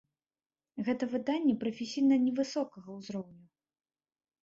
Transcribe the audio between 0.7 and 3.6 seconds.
Гэта выданні прафесійна невысокага ўзроўню.